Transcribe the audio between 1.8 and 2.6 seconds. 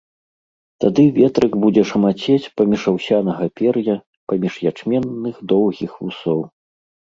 шамацець